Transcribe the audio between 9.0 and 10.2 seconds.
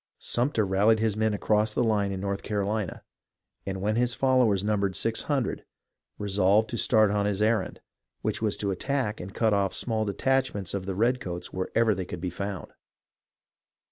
and cut off small